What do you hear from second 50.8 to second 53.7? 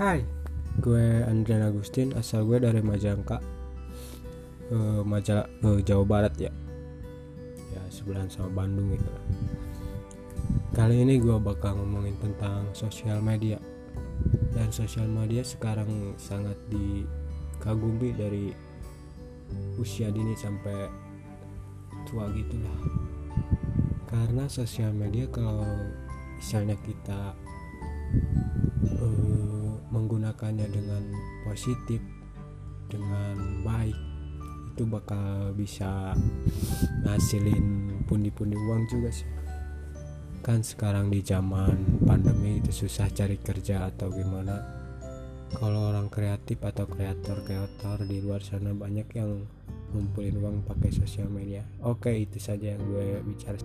sosial media. Oke itu saja yang gue bicara